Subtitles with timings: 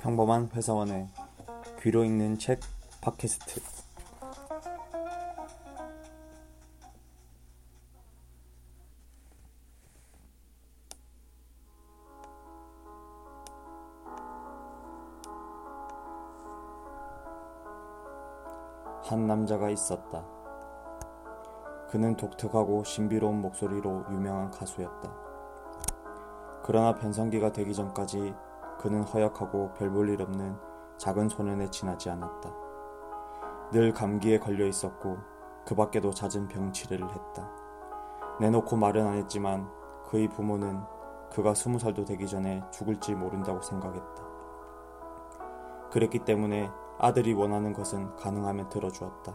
[0.00, 1.08] 평범한 회사원의
[1.82, 2.60] 귀로 읽는 책
[3.02, 3.60] 팟캐스트
[19.02, 20.24] 한 남자가 있었다.
[21.90, 25.12] 그는 독특하고 신비로운 목소리로 유명한 가수였다.
[26.62, 28.32] 그러나 변성기가 되기 전까지
[28.80, 30.56] 그는 허약하고 별 볼 일 없는
[30.96, 32.50] 작은 소년에 지나지 않았다.
[33.72, 35.18] 늘 감기에 걸려 있었고
[35.66, 37.50] 그 밖에도 잦은 병치레를 했다.
[38.40, 39.68] 내놓고 말은 안 했지만
[40.06, 40.80] 그의 부모는
[41.30, 44.22] 그가 스무 살도 되기 전에 죽을지 모른다고 생각했다.
[45.90, 49.34] 그랬기 때문에 아들이 원하는 것은 가능하면 들어주었다.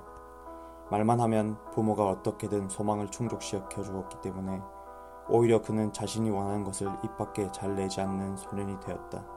[0.89, 4.61] 말만 하면 부모가 어떻게든 소망을 충족시켜 주었기 때문에
[5.29, 9.34] 오히려 그는 자신이 원하는 것을 입 밖에 잘 내지 않는 소년이 되었다.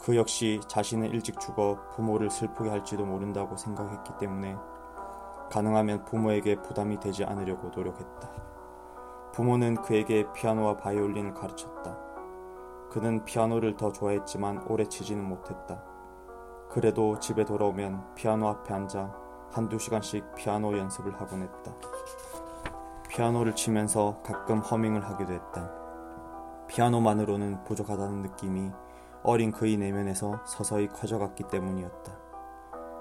[0.00, 4.56] 그 역시 자신은 일찍 죽어 부모를 슬프게 할지도 모른다고 생각했기 때문에
[5.50, 8.30] 가능하면 부모에게 부담이 되지 않으려고 노력했다.
[9.32, 11.98] 부모는 그에게 피아노와 바이올린을 가르쳤다.
[12.90, 15.82] 그는 피아노를 더 좋아했지만 오래 치지는 못했다.
[16.70, 19.12] 그래도 집에 돌아오면 피아노 앞에 앉아
[19.52, 21.72] 한두 시간씩 피아노 연습을 하곤 했다.
[23.08, 25.70] 피아노를 치면서 가끔 허밍을 하기도 했다.
[26.68, 28.70] 피아노만으로는 부족하다는 느낌이
[29.22, 32.12] 어린 그의 내면에서 서서히 커져갔기 때문이었다.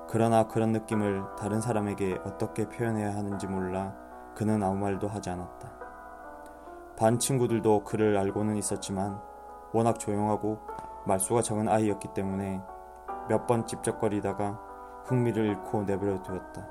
[0.07, 3.93] 그러나 그런 느낌을 다른 사람에게 어떻게 표현해야 하는지 몰라
[4.35, 5.71] 그는 아무 말도 하지 않았다.
[6.97, 9.19] 반 친구들도 그를 알고는 있었지만
[9.73, 10.59] 워낙 조용하고
[11.05, 12.61] 말수가 적은 아이였기 때문에
[13.29, 14.59] 몇 번 찝쩍거리다가
[15.05, 16.67] 흥미를 잃고 내버려 두었다.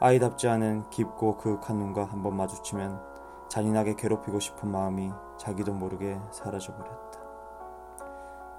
[0.00, 3.00] 아이답지 않은 깊고 그윽한 눈과 한번 마주치면
[3.48, 7.15] 잔인하게 괴롭히고 싶은 마음이 자기도 모르게 사라져 버렸다.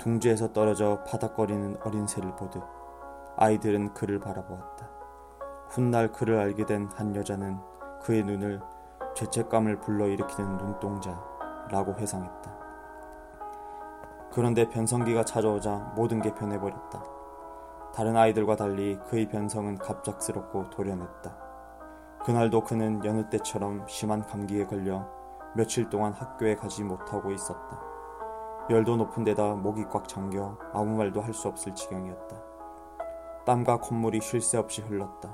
[0.08, 2.64] 둥지에서 떨어져 파닥거리는 어린 새를 보듯
[3.36, 4.90] 아이들은 그를 바라보았다.
[5.68, 7.60] 훗날 그를 알게 된 한 여자는
[8.04, 8.62] 그의 눈을
[9.16, 12.58] 죄책감을 불러일으키는 눈동자라고 회상했다.
[14.32, 17.04] 그런데 변성기가 찾아오자 모든 게 변해버렸다.
[17.94, 21.36] 다른 아이들과 달리 그의 변성은 갑작스럽고 돌연했다.
[22.24, 25.06] 그날도 그는 여느 때처럼 심한 감기에 걸려
[25.54, 27.87] 며칠 동안 학교에 가지 못하고 있었다.
[28.70, 32.36] 열도 높은 데다 목이 꽉 잠겨 아무 말도 할 수 없을 지경이었다.
[33.46, 35.30] 땀과 콧물이 쉴 새 없이 흘렀다.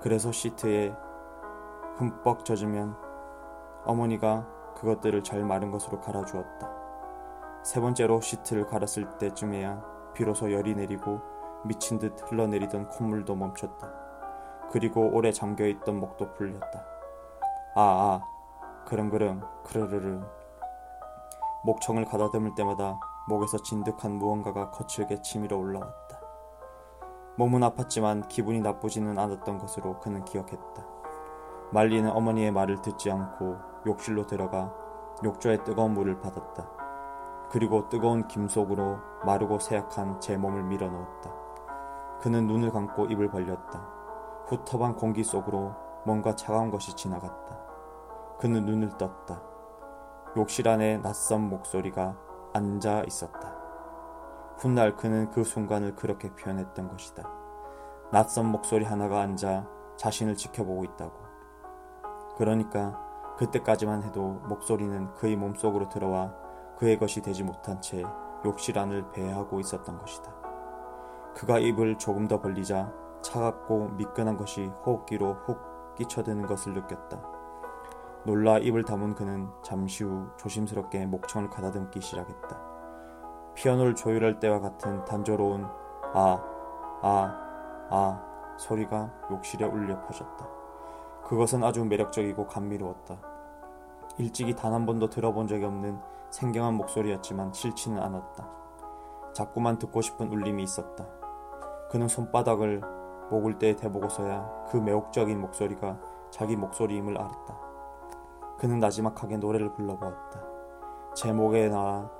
[0.00, 0.94] 그래서 시트에
[1.96, 2.94] 흠뻑 젖으면
[3.84, 6.70] 어머니가 그것들을 잘 마른 것으로 갈아주었다.
[7.64, 11.20] 세 번째로 시트를 갈았을 때쯤에야 비로소 열이 내리고
[11.64, 13.92] 미친 듯 흘러내리던 콧물도 멈췄다.
[14.70, 16.84] 그리고 오래 잠겨있던 목도 풀렸다.
[17.74, 20.20] 아, 아, 그릉그릉, 크르르르.
[21.62, 22.98] 목청을 가다듬을 때마다
[23.28, 26.20] 목에서 진득한 무언가가 거칠게 치밀어 올라왔다.
[27.36, 30.86] 몸은 아팠지만 기분이 나쁘지는 않았던 것으로 그는 기억했다.
[31.72, 33.56] 말리는 어머니의 말을 듣지 않고
[33.86, 34.74] 욕실로 들어가
[35.22, 36.68] 욕조에 뜨거운 물을 받았다.
[37.50, 41.30] 그리고 뜨거운 김 속으로 마르고 새약한 제 몸을 밀어 넣었다.
[42.20, 43.86] 그는 눈을 감고 입을 벌렸다.
[44.46, 47.58] 후텁한 공기 속으로 뭔가 차가운 것이 지나갔다.
[48.38, 49.49] 그는 눈을 떴다.
[50.36, 52.16] 욕실 안에 낯선 목소리가
[52.52, 53.56] 앉아 있었다.
[54.58, 57.28] 훗날 그는 그 순간을 그렇게 표현했던 것이다.
[58.12, 61.12] 낯선 목소리 하나가 앉아 자신을 지켜보고 있다고.
[62.36, 66.32] 그러니까 그때까지만 해도 목소리는 그의 몸속으로 들어와
[66.76, 68.04] 그의 것이 되지 못한 채
[68.44, 70.32] 욕실 안을 배회하고 있었던 것이다.
[71.34, 72.92] 그가 입을 조금 더 벌리자
[73.22, 77.39] 차갑고 미끈한 것이 호흡기로 훅 끼쳐드는 것을 느꼈다.
[78.24, 82.60] 놀라 입을 다문 그는 잠시 후 조심스럽게 목청을 가다듬기 시작했다.
[83.54, 85.64] 피아노를 조율할 때와 같은 단조로운
[86.12, 86.42] 아,
[87.02, 90.48] 아, 아 소리가 욕실에 울려 퍼졌다.
[91.24, 93.16] 그것은 아주 매력적이고 감미로웠다.
[94.18, 95.98] 일찍이 단 한 번도 들어본 적이 없는
[96.30, 98.48] 생경한 목소리였지만 싫지는 않았다.
[99.32, 101.06] 자꾸만 듣고 싶은 울림이 있었다.
[101.90, 102.82] 그는 손바닥을
[103.30, 105.98] 목을 때 대보고서야 그 매혹적인 목소리가
[106.30, 107.69] 자기 목소리임을 알았다.
[108.60, 110.42] 그는 나지막하게 노래를 불러보았다.
[111.14, 112.10] 제 목에 나와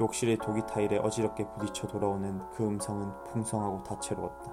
[0.00, 4.52] 욕실의 도기 타일에 어지럽게 부딪혀 돌아오는 그 음성은 풍성하고 다채로웠다.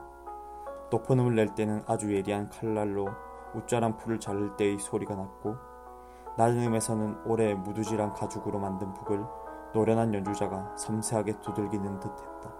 [0.91, 3.07] 높은 음을 낼 때는 아주 예리한 칼날로
[3.55, 5.55] 웃자란 풀을 자를 때의 소리가 났고
[6.37, 9.25] 낮은 음에서는 오래 무두질한 가죽으로 만든 북을
[9.73, 12.53] 노련한 연주자가 섬세하게 두들기는 듯했다.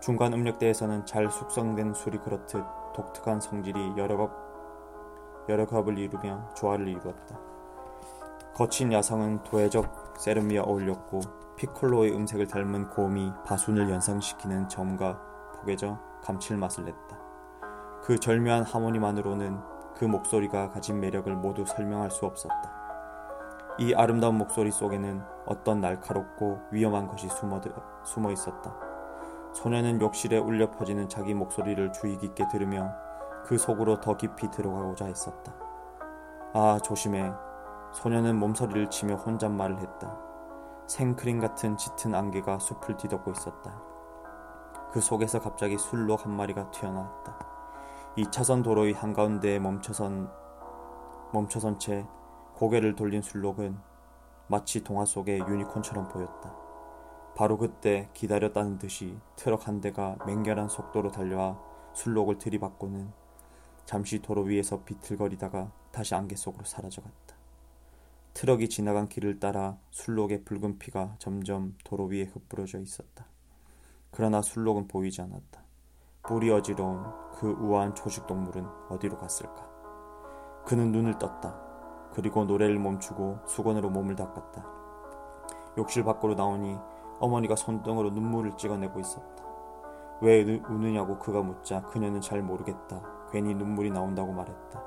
[0.00, 2.64] 중간 음역대에서는 잘 숙성된 술이 그렇듯
[2.94, 4.53] 독특한 성질이 여러 겹,
[5.48, 7.38] 여러 겹을 이루며 조화를 이루었다.
[8.54, 11.20] 거친 야성은 도회적 세름위와 어울렸고
[11.56, 15.20] 피콜로의 음색을 닮은 고음이 바순을 연상시키는 점과
[15.56, 17.18] 폭에져 감칠맛을 냈다.
[18.02, 19.58] 그 절묘한 하모니만으로는
[19.96, 22.74] 그 목소리가 가진 매력을 모두 설명할 수 없었다.
[23.78, 28.74] 이 아름다운 목소리 속에는 어떤 날카롭고 위험한 것이 숨어 있었다.
[29.52, 32.92] 소녀는 욕실에 울려 퍼지는 자기 목소리를 주의 깊게 들으며
[33.44, 35.54] 그 속으로 더 깊이 들어가고자 했었다.
[36.54, 37.30] 아, 조심해.
[37.92, 40.18] 소녀는 몸서리를 치며 혼잣말을 했다.
[40.86, 43.82] 생크림 같은 짙은 안개가 숲을 뒤덮고 있었다.
[44.92, 47.38] 그 속에서 갑자기 술록 한 마리가 튀어나왔다.
[48.16, 50.30] 2차선 도로의 한가운데에 멈춰선
[51.32, 52.06] 멈춰선 채
[52.54, 53.76] 고개를 돌린 술록은
[54.46, 56.54] 마치 동화 속의 유니콘처럼 보였다.
[57.36, 61.58] 바로 그때 기다렸다는 듯이 트럭 한 대가 맹렬한 속도로 달려와
[61.92, 63.23] 순록을 들이받고는
[63.84, 67.36] 잠시 도로 위에서 비틀거리다가 다시 안개 속으로 사라져갔다.
[68.34, 73.26] 트럭이 지나간 길을 따라 순록의 붉은 피가 점점 도로 위에 흩뿌려져 있었다.
[74.10, 75.62] 그러나 순록은 보이지 않았다.
[76.22, 79.68] 뿔이 어지러운 그 우아한 초식 동물은 어디로 갔을까?
[80.64, 81.60] 그는 눈을 떴다.
[82.12, 84.64] 그리고 노래를 멈추고 수건으로 몸을 닦았다.
[85.76, 86.76] 욕실 밖으로 나오니
[87.20, 89.44] 어머니가 손등으로 눈물을 찍어내고 있었다.
[90.22, 93.13] 왜 우느냐고 그가 묻자 그녀는 잘 모르겠다.
[93.34, 94.80] 괜히 눈물이 나온다고 말했다.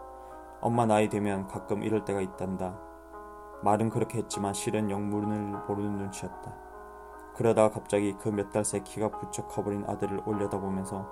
[0.62, 2.80] 엄마 나이 되면 가끔 이럴 때가 있단다.
[3.62, 6.54] 말은 그렇게 했지만 실은 영문을 모르는 눈치였다.
[7.36, 11.06] 그러다가 갑자기 그 몇 달 새 키가 부쩍 커버린 아들을 올려다보면서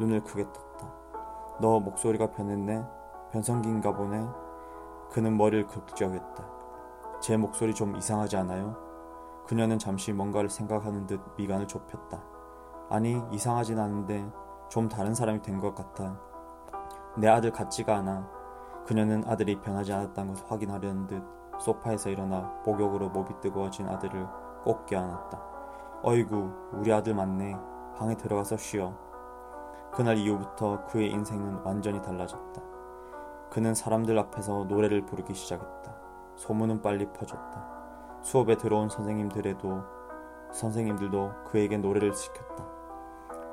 [0.00, 0.90] 눈을 크게 떴다.
[1.60, 2.82] 너 목소리가 변했네?
[3.32, 4.26] 변성기인가 보네?
[5.10, 6.48] 그는 머리를 극적였다.
[7.20, 8.76] 제 목소리 좀 이상하지 않아요?
[9.46, 12.22] 그녀는 잠시 뭔가를 생각하는 듯 미간을 좁혔다.
[12.88, 14.26] 아니, 이상하진 않은데
[14.70, 16.18] 좀 다른 사람이 된 것 같아.
[17.18, 18.28] 내 아들 같지가 않아.
[18.86, 21.22] 그녀는 아들이 변하지 않았다는 것을 확인하려는 듯
[21.58, 24.26] 소파에서 일어나 목욕으로 몸이 뜨거워진 아들을
[24.62, 25.42] 꼭 껴안았다.
[26.02, 27.56] 어이구, 우리 아들 맞네.
[27.96, 28.94] 방에 들어가서 쉬어.
[29.92, 32.62] 그날 이후부터 그의 인생은 완전히 달라졌다.
[33.50, 35.92] 그는 사람들 앞에서 노래를 부르기 시작했다.
[36.36, 38.20] 소문은 빨리 퍼졌다.
[38.22, 39.82] 수업에 들어온 선생님들에도
[40.52, 42.64] 선생님들도 그에게 노래를 시켰다.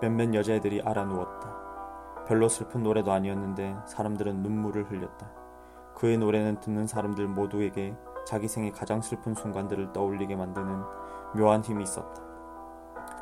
[0.01, 1.64] 몇몇 여자애들이 알아누웠다.
[2.27, 5.29] 별로 슬픈 노래도 아니었는데 사람들은 눈물을 흘렸다.
[5.95, 7.95] 그의 노래는 듣는 사람들 모두에게
[8.25, 10.83] 자기 생의 가장 슬픈 순간들을 떠올리게 만드는
[11.35, 12.21] 묘한 힘이 있었다.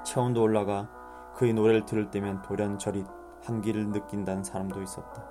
[0.03, 0.89] 체온도 올라가
[1.35, 3.05] 그의 노래를 들을 때면 돌연저릿
[3.43, 5.23] 한기를 느낀다는 사람도 있었다.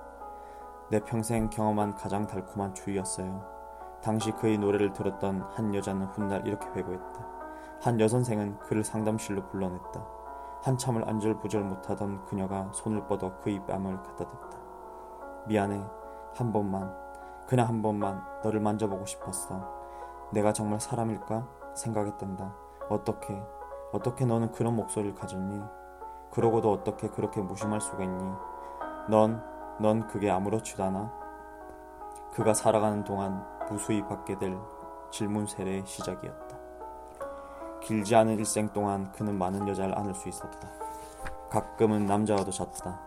[0.89, 3.43] 내 평생 경험한 가장 달콤한 추위였어요.
[4.03, 7.27] 당시 그의 노래를 들었던 한 여자는 훗날 이렇게 회고했다.
[7.81, 10.22] 한 여선생은 그를 상담실로 불러냈다.
[10.63, 14.57] 한참을 안절부절 못하던 그녀가 손을 뻗어 그의 뺨을 갖다 댔다.
[15.45, 15.83] 미안해.
[16.35, 16.95] 한 번만.
[17.45, 19.61] 그냥 한 번만 너를 만져보고 싶었어.
[20.31, 21.45] 내가 정말 사람일까?
[21.75, 22.55] 생각했단다.
[22.89, 23.43] 어떻게,
[23.91, 25.61] 어떻게 너는 그런 목소리를 가졌니?
[26.31, 28.23] 그러고도 어떻게 그렇게 무심할 수가 있니?
[29.09, 29.43] 넌,
[29.81, 31.11] 넌 그게 아무렇지도 않아?
[32.31, 34.57] 그가 살아가는 동안 무수히 받게 될
[35.11, 36.42] 질문 세례의 시작이었다.
[37.83, 40.69] 길지 않은 일생 동안 그는 많은 여자를 안을 수 있었다.
[41.49, 42.99] 가끔은 남자와도 잤다.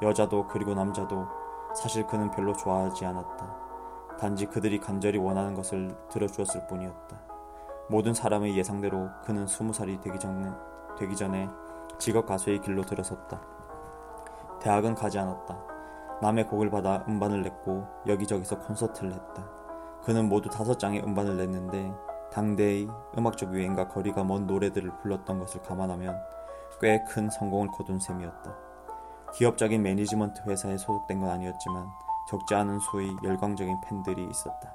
[0.00, 1.26] 여자도 그리고 남자도
[1.76, 3.62] 사실 그는 별로 좋아하지 않았다.
[4.18, 7.16] 단지 그들이 간절히 원하는 것을 들어주었을 뿐이었다.
[7.88, 10.50] 모든 사람의 예상대로 그는 스무 살이 되기 전에,
[10.98, 11.48] 되기 전에
[11.98, 13.40] 직업 가수의 길로 들어섰다.
[14.60, 15.58] 대학은 가지 않았다.
[16.22, 19.48] 남의 곡을 받아 음반을 냈고 여기저기서 콘서트를 했다.
[20.02, 21.92] 그는 모두 다섯 장의 음반을 냈는데
[22.32, 26.18] 당대의 음악적 유행과 거리가 먼 노래들을 불렀던 것을 감안하면
[26.80, 28.56] 꽤 큰 성공을 거둔 셈이었다.
[29.34, 31.86] 기업적인 매니지먼트 회사에 소속된 건 아니었지만
[32.28, 34.74] 적지 않은 수의 열광적인 팬들이 있었다.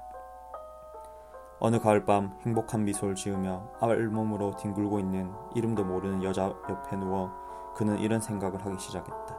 [1.60, 7.32] 어느 가을밤 행복한 미소를 지으며 알몸으로 뒹굴고 있는 이름도 모르는 여자 옆에 누워
[7.74, 9.36] 그는 이런 생각을 하기 시작했다.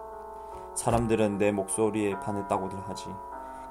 [0.76, 3.10] 사람들은 내 목소리에 반했다고들 하지.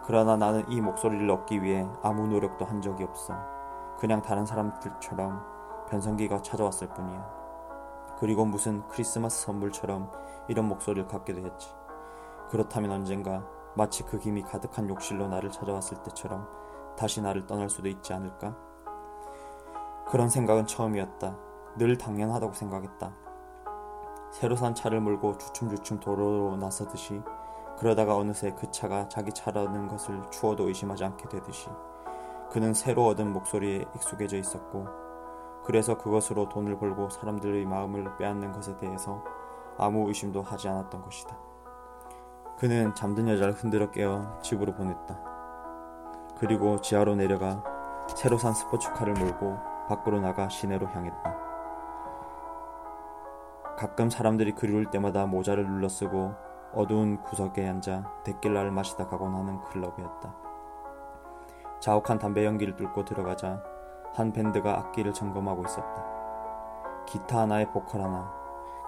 [0.05, 3.58] 그러나 나는 이 목소리를 얻기 위해 아무 노력도 한 적이 없어.
[3.99, 7.39] 그냥 다른 사람들처럼 변성기가 찾아왔을 뿐이야.
[8.19, 10.11] 그리고 무슨 크리스마스 선물처럼
[10.49, 11.69] 이런 목소리를 갖게도 했지.
[12.49, 13.45] 그렇다면 언젠가
[13.77, 16.49] 마치 그 김이 가득한 욕실로 나를 찾아왔을 때처럼
[16.97, 18.57] 다시 나를 떠날 수도 있지 않을까?
[20.11, 21.37] 그런 생각은 처음이었다.
[21.77, 23.13] 늘 당연하다고 생각했다.
[24.33, 27.23] 새로 산 차를 몰고 주춤주춤 도로로 나서듯이
[27.79, 31.69] 그러다가 어느새 그 차가 자기 차라는 것을 추워도 의심하지 않게 되듯이
[32.51, 34.87] 그는 새로 얻은 목소리에 익숙해져 있었고
[35.65, 39.23] 그래서 그것으로 돈을 벌고 사람들의 마음을 빼앗는 것에 대해서
[39.77, 41.37] 아무 의심도 하지 않았던 것이다.
[42.59, 45.21] 그는 잠든 여자를 흔들어 깨어 집으로 보냈다.
[46.39, 47.63] 그리고 지하로 내려가
[48.17, 51.37] 새로 산 스포츠카를 몰고 밖으로 나가 시내로 향했다.
[53.77, 56.35] 가끔 사람들이 그리울 때마다 모자를 눌러쓰고
[56.75, 60.48] 어두운 구석에 앉아 데킬라를 마시다 가곤 하는 클럽이었다.
[61.89, 63.63] 자욱한 담배 연기를 뚫고 들어가자
[64.13, 66.05] 한 밴드가 악기를 점검하고 있었다.
[67.07, 68.31] 기타 하나에 보컬 하나,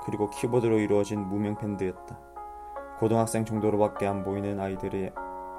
[0.05, 2.19] 그리고 키보드로 이루어진 무명 밴드였다.
[2.99, 5.15] 고등학생 정도로밖에 안 보이는 아이들의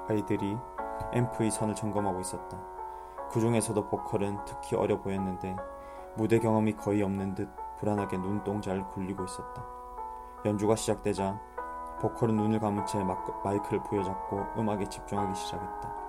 [0.08, 0.56] 아이들이
[1.12, 2.56] 앰프의 선을 점검하고 있었다.
[3.32, 5.56] 그 중에서도 보컬은 특히 어려 보였는데
[6.14, 7.48] 무대 경험이 거의 없는 듯
[7.80, 9.66] 불안하게 눈동자를 굴리고 있었다.
[10.44, 11.40] 연주가 시작되자
[12.02, 13.02] 보컬은 눈을 감은 채
[13.42, 16.01] 마이크를 부여잡고 음악에 집중하기 시작했다.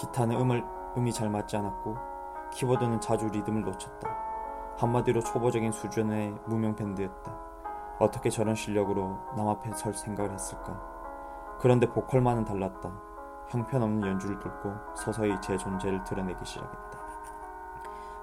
[0.00, 0.64] 기타는 음을,
[0.96, 1.94] 음이 잘 맞지 않았고
[2.52, 4.08] 키보드는 자주 리듬을 놓쳤다.
[4.78, 7.36] 한마디로 초보적인 수준의 무명 밴드였다.
[7.98, 10.80] 어떻게 저런 실력으로 남 앞에 설 생각을 했을까?
[11.60, 12.90] 그런데 보컬만은 달랐다.
[13.50, 16.98] 형편없는 연주를 뚫고 서서히 제 존재를 드러내기 시작했다.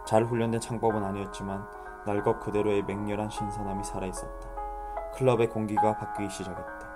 [0.04, 1.64] 잘 훈련된 창법은 아니었지만
[2.08, 4.50] 날것 그대로의 맹렬한 신선함이 살아있었다.
[5.14, 6.88] 클럽의 공기가 바뀌기 시작했다.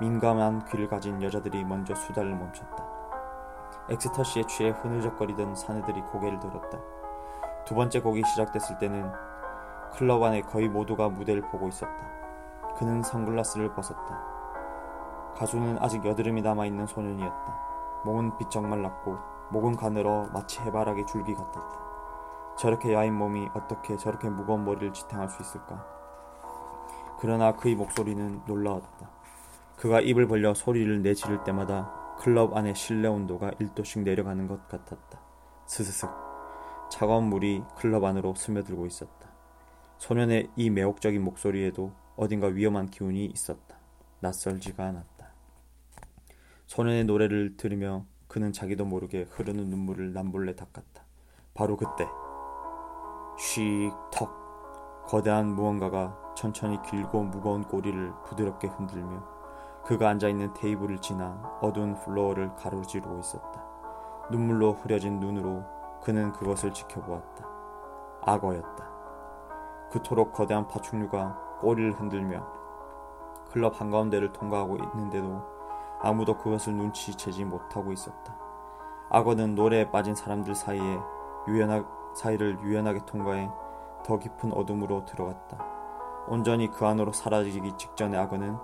[0.00, 2.91] 민감한 귀를 가진 여자들이 먼저 수다를 멈췄다.
[3.88, 6.78] 엑스터시에 취해 흐느적거리던 사내들이 고개를 들었다.
[7.64, 9.10] 두 번째 곡이 시작됐을 때는
[9.92, 12.12] 클럽 안에 거의 모두가 무대를 보고 있었다.
[12.76, 14.32] 그는 선글라스를 벗었다.
[15.36, 18.02] 가수는 아직 여드름이 남아있는 소년이었다.
[18.04, 19.18] 몸은 비쩍 말랐고
[19.50, 21.82] 목은 가늘어 마치 해바라기 줄기 같았다.
[22.56, 25.84] 저렇게 야인 몸이 어떻게 저렇게 무거운 머리를 지탱할 수 있을까?
[27.18, 29.08] 그러나 그의 목소리는 놀라웠다.
[29.76, 35.20] 그가 입을 벌려 소리를 내지를 때마다 클럽 안의 실내 온도가 1도씩 내려가는 것 같았다.
[35.66, 36.10] 스스슥
[36.90, 39.30] 차가운 물이 클럽 안으로 스며들고 있었다.
[39.98, 43.76] 소년의 이 매혹적인 목소리에도 어딘가 위험한 기운이 있었다.
[44.20, 45.32] 낯설지가 않았다.
[46.66, 51.04] 소년의 노래를 들으며 그는 자기도 모르게 흐르는 눈물을 남몰래 닦았다.
[51.54, 52.06] 바로 그때
[53.38, 59.41] 쉬턱 거대한 무언가가 천천히 길고 무거운 꼬리를 부드럽게 흔들며
[59.84, 63.64] 그가 앉아있는 테이블을 지나 어두운 플로어를 가로지르고 있었다.
[64.30, 65.64] 눈물로 흐려진 눈으로
[66.02, 67.46] 그는 그것을 지켜보았다.
[68.22, 68.92] 악어였다.
[69.90, 72.46] 그토록 거대한 파충류가 꼬리를 흔들며
[73.50, 75.42] 클럽 한가운데를 통과하고 있는데도
[76.00, 78.36] 아무도 그것을 눈치채지 못하고 있었다.
[79.10, 80.98] 악어는 노래에 빠진 사람들 사이에
[81.48, 81.84] 유연하,
[82.14, 83.50] 사이를 유연하게 통과해
[84.04, 85.64] 더 깊은 어둠으로 들어갔다.
[86.28, 88.56] 온전히 그 안으로 사라지기 직전의 악어는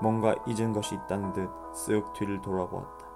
[0.00, 3.06] 뭔가 잊은 것이 있다는 듯 쓱 뒤를 돌아보았다.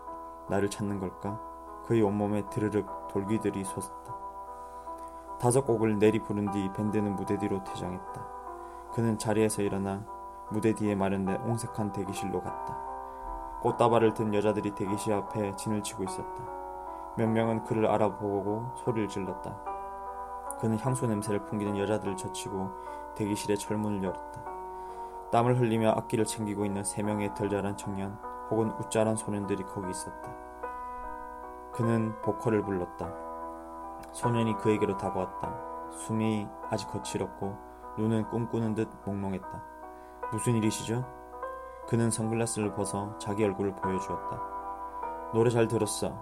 [0.48, 1.40] 나를 찾는 걸까?
[1.86, 4.14] 그의 온몸에 드르륵 돌기들이 솟았다.
[5.38, 8.26] 다섯 곡을 내리 부른 뒤 밴드는 무대 뒤로 퇴장했다.
[8.92, 10.04] 그는 자리에서 일어나
[10.50, 12.76] 무대 뒤에 마련된 옹색한 대기실로 갔다.
[13.62, 16.44] 꽃다발을 든 여자들이 대기실 앞에 진을 치고 있었다.
[17.16, 19.56] 몇 명은 그를 알아보고 소리를 질렀다.
[20.60, 22.70] 그는 향수 냄새를 풍기는 여자들을 젖히고
[23.14, 24.49] 대기실의 철문을 열었다.
[25.32, 28.18] 땀을 흘리며 악기를 챙기고 있는 세 명의 덜 자란 청년
[28.50, 30.34] 혹은 웃자란 소년들이 거기 있었다.
[31.72, 33.12] 그는 보컬을 불렀다.
[34.12, 35.90] 소년이 그에게로 다가왔다.
[35.92, 37.56] 숨이 아직 거칠었고
[37.96, 39.62] 눈은 꿈꾸는 듯 몽롱했다.
[40.32, 41.04] 무슨 일이시죠?
[41.86, 44.40] 그는 선글라스를 벗어 자기 얼굴을 보여주었다.
[45.32, 46.20] 노래 잘 들었어.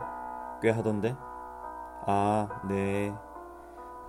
[0.61, 1.17] 꽤 하던데?
[2.07, 3.15] 아, 네.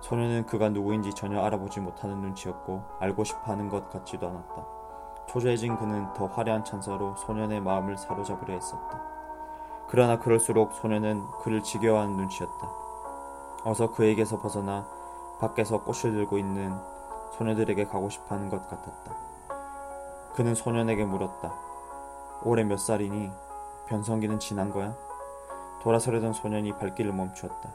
[0.00, 4.79] 소년은 그가 누구인지 전혀 알아보지 못하는 눈치였고 알고 싶어 하는 것 같지도 않았다.
[5.26, 9.00] 초조해진 그는 더 화려한 찬사로 소년의 마음을 사로잡으려 했었다.
[9.88, 12.68] 그러나 그럴수록 소년은 그를 지겨워하는 눈치였다.
[13.64, 14.86] 어서 그에게서 벗어나
[15.40, 16.76] 밖에서 꽃을 들고 있는
[17.32, 19.14] 소녀들에게 가고 싶어 하는 것 같았다.
[20.34, 21.52] 그는 소년에게 물었다.
[22.44, 23.30] 올해 몇 살이니?
[23.86, 24.94] 변성기는 지난 거야?
[25.82, 27.68] 돌아서려던 소년이 발길을 멈추었다.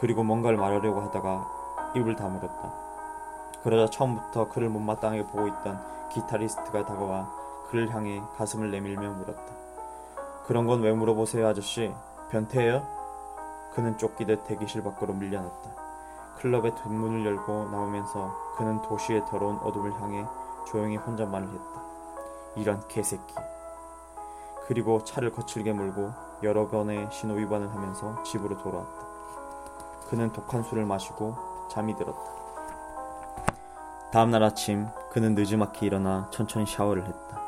[0.00, 2.72] 그리고 뭔가를 말하려고 하다가 입을 다물었다.
[3.62, 7.30] 그러자 처음부터 그를 못마땅하게 보고 있던 기타리스트가 다가와
[7.70, 9.54] 그를 향해 가슴을 내밀며 물었다.
[10.46, 11.94] 그런 건 왜 물어보세요, 아저씨?
[12.30, 12.82] 변태예요?
[13.74, 15.70] 그는 쫓기듯 대기실 밖으로 밀려났다.
[16.38, 20.24] 클럽의 뒷문을 열고 나오면서 그는 도시의 더러운 어둠을 향해
[20.66, 21.82] 조용히 혼잣말을 했다.
[22.56, 23.34] 이런 개새끼.
[24.66, 26.12] 그리고 차를 거칠게 몰고
[26.42, 29.06] 여러 번의 신호 위반을 하면서 집으로 돌아왔다.
[30.08, 31.36] 그는 독한 술을 마시고
[31.70, 32.20] 잠이 들었다.
[34.12, 34.86] 다음 날 아침
[35.18, 37.42] 그는 늦지막히 일어나 천천히 샤워를 했다.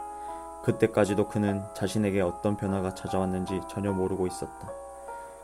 [0.64, 4.68] 그때까지도 그는 자신에게 어떤 변화가 찾아왔는지 전혀 모르고 있었다.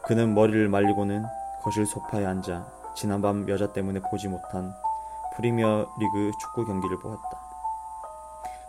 [0.02, 1.24] 그는 머리를 말리고는
[1.62, 2.66] 거실 소파에 앉아
[2.96, 4.74] 지난밤 여자 때문에 보지 못한
[5.36, 7.30] 프리미어 리그 축구 경기를 보았다.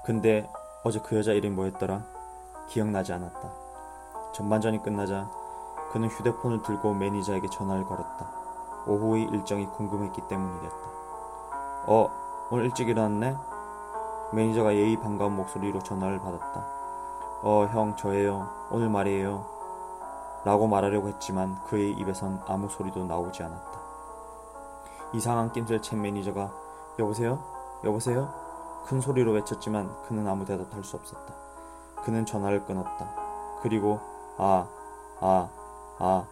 [0.05, 0.47] 근데
[0.83, 2.03] 어제 그 여자 이름이 뭐였더라?
[2.69, 3.51] 기억나지 않았다.
[4.35, 5.31] 전반전이 끝나자
[5.91, 8.29] 그는 휴대폰을 들고 매니저에게 전화를 걸었다.
[8.85, 10.87] 오후의 일정이 궁금했기 때문이었다.
[11.87, 13.35] 어, 오늘 일찍 일어났네?
[14.31, 16.65] 매니저가 예의 반가운 목소리로 전화를 받았다.
[17.43, 18.47] 어, 형, 저예요.
[18.71, 19.45] 오늘 말이에요.
[20.45, 23.79] 라고 말하려고 했지만 그의 입에선 아무 소리도 나오지 않았다.
[25.11, 26.49] 이상한 낌새를 챈 매니저가
[26.99, 27.43] 여보세요?
[27.83, 28.33] 여보세요?
[28.85, 31.33] 큰 소리로 외쳤지만 그는 아무 대답할 수 없었다.
[32.05, 33.09] 그는 전화를 끊었다.
[33.61, 33.99] 그리고
[34.37, 34.65] 아,
[35.19, 35.49] 아,
[35.99, 36.25] 아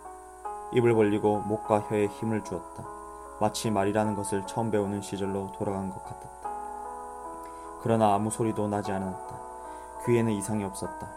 [0.72, 2.95] 입을 벌리고 목과 혀에 힘을 주었다.
[3.40, 6.50] 마치 말이라는 것을 처음 배우는 시절로 돌아간 것 같았다.
[7.82, 9.40] 그러나 아무 소리도 나지 않았다.
[10.06, 11.08] 귀에는 이상이 없었다.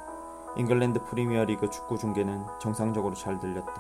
[0.57, 3.73] 잉글랜드 프리미어리그 축구 중계는 정상적으로 잘 들렸다.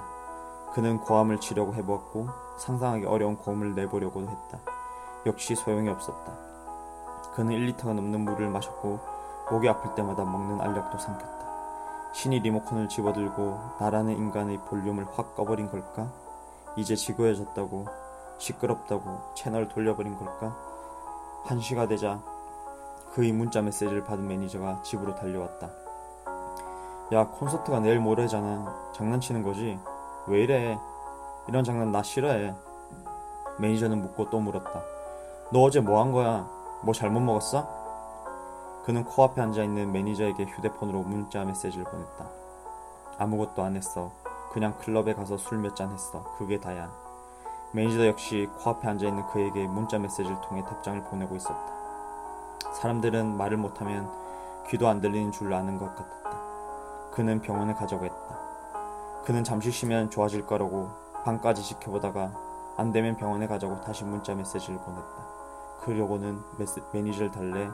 [0.73, 2.29] 그는 고함을 치려고 해보았고
[2.59, 4.59] 상상하기 어려운 고음을 내보려고도 했다.
[5.27, 6.33] 역시 소용이 없었다.
[7.35, 9.01] 그는 1리터가 넘는 물을 마셨고
[9.51, 11.39] 목이 아플 때마다 먹는 알약도 삼켰다.
[12.13, 16.13] 신이 리모컨을 집어들고 나라는 인간의 볼륨을 확 꺼버린 걸까?
[16.77, 18.08] 이제 지구해졌다고
[18.39, 20.57] 시끄럽다고 채널 돌려버린 걸까?
[21.45, 22.21] 한시가 되자
[23.13, 25.71] 그의 문자 메시지를 받은 매니저가 집으로 달려왔다.
[27.13, 28.93] 야 콘서트가 내일 모레잖아.
[28.95, 29.79] 장난치는 거지?
[30.27, 30.79] 왜 이래?
[31.49, 32.55] 이런 장난 나 싫어해.
[33.59, 34.83] 매니저는 묻고 또 물었다.
[35.51, 36.47] 너 어제 뭐 한 거야?
[36.83, 37.67] 뭐 잘못 먹었어?
[38.85, 42.29] 그는 코앞에 앉아있는 매니저에게 휴대폰으로 문자 메시지를 보냈다.
[43.19, 44.13] 아무것도 안 했어.
[44.53, 46.23] 그냥 클럽에 가서 술 몇 잔 했어.
[46.37, 46.91] 그게 다야.
[47.73, 51.79] 매니저 역시 코앞에 앉아있는 그에게 문자 메시지를 통해 답장을 보내고 있었다.
[52.73, 54.11] 사람들은 말을 못하면
[54.69, 57.11] 귀도 안 들리는 줄 아는 것 같았다.
[57.11, 58.39] 그는 병원에 가자고 했다.
[59.25, 60.91] 그는 잠시 쉬면 좋아질 거라고
[61.25, 62.33] 밤까지 지켜보다가
[62.79, 65.29] 안 되면 병원에 가자고 다시 문자 메시지를 보냈다.
[65.81, 67.69] 그러고는 메시, 매니저를 달래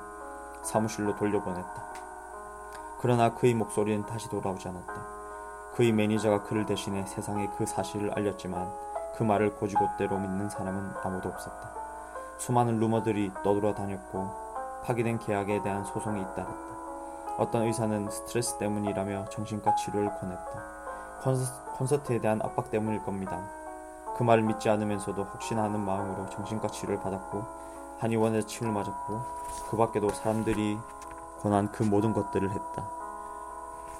[0.65, 1.93] 사무실로 돌려보냈다.
[2.99, 4.93] 그러나 그의 목소리는 다시 돌아오지 않았다.
[5.75, 8.73] 그의 매니저가 그를 대신해 세상에 그 사실을 알렸지만
[9.17, 11.73] 그 말을 곧이곧대로 믿는 사람은 아무도 없었다.
[12.39, 16.75] 수많은 루머들이 떠돌아다녔고 파기된 계약에 대한 소송이 잇따랐다.
[17.39, 20.75] 어떤 의사는 스트레스 때문이라며 정신과 치료를 권했다.
[21.77, 23.43] 콘서트, 에 대한 압박 때문일 겁니다.
[24.17, 27.45] 그 말을 믿지 않으면서도 혹시나 하는 마음으로 정신과 치료를 받았고
[27.99, 29.21] 한의원에서 침을 맞았고
[29.71, 30.79] 그 밖에도 사람들이
[31.41, 32.89] 권한 그 모든 것들을 했다.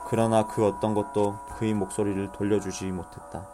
[0.07, 3.54] 그러나 그 어떤 것도 그의 목소리를 돌려주지 못했다.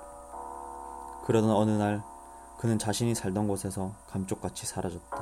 [1.30, 2.02] 그러던 어느 날
[2.58, 5.16] 그는 자신이 살던 곳에서 감쪽같이 사라졌다.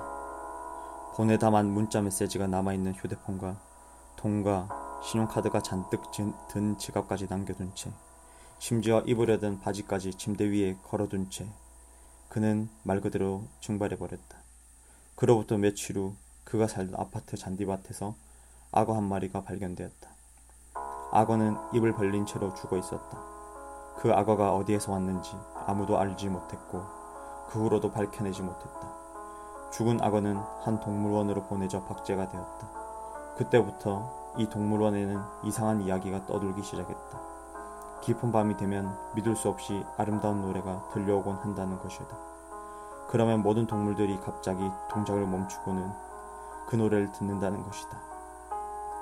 [1.16, 3.60] 보내다만 문자 메시지가 남아있는 휴대폰과
[4.16, 6.00] 돈과 신용카드가 잔뜩
[6.48, 7.92] 든 지갑까지 남겨둔 채
[8.58, 11.46] 심지어 입으려던 바지까지 침대 위에 걸어둔 채
[12.30, 14.38] 그는 말 그대로 증발해버렸다.
[15.14, 18.14] 그로부터 며칠 후 그가 살던 아파트 잔디밭에서
[18.72, 20.08] 악어 한 마리가 발견되었다.
[21.12, 23.37] 악어는 입을 벌린 채로 죽어 있었다.
[23.98, 26.84] 그 악어가 어디에서 왔는지 아무도 알지 못했고
[27.48, 28.88] 그 후로도 밝혀내지 못했다.
[29.72, 32.68] 죽은 악어는 한 동물원으로 보내져 박제가 되었다.
[33.36, 37.20] 그때부터 이 동물원에는 이상한 이야기가 떠돌기 시작했다.
[38.02, 42.16] 깊은 밤이 되면 믿을 수 없이 아름다운 노래가 들려오곤 한다는 것이다.
[43.08, 45.92] 그러면 모든 동물들이 갑자기 동작을 멈추고는
[46.68, 47.98] 그 노래를 듣는다는 것이다.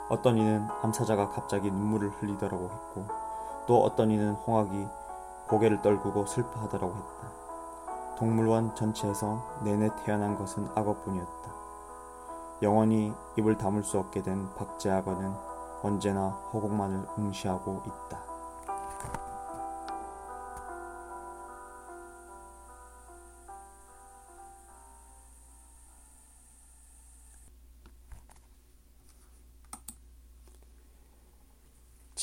[0.09, 3.26] 어떤 이는 암사자가 갑자기 눈물을 흘리더라고 했고
[3.67, 4.87] 또 어떤 이는 홍학이
[5.49, 8.17] 고개를 떨구고 슬퍼하더라고 했다.
[8.17, 11.55] 동물원 전체에서 내내 태어난 것은 악어뿐이었다.
[12.63, 15.35] 영원히 입을 다물 수 없게 된 박제악어는
[15.83, 18.26] 언제나 허공만을 응시하고 있다.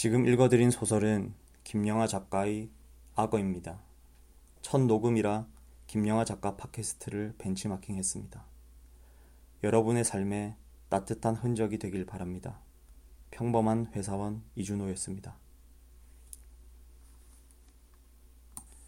[0.04, 2.70] 지금 읽어드린 소설은 김영하 작가의
[3.16, 3.80] 악어입니다.
[4.62, 5.48] 첫 녹음이라
[5.88, 8.46] 김영하 작가 팟캐스트를 벤치마킹했습니다.
[9.63, 10.58] 여러분의 삶에
[10.89, 12.60] 따뜻한 흔적이 되길 바랍니다.
[13.32, 15.38] 평범한 회사원 이준호였습니다.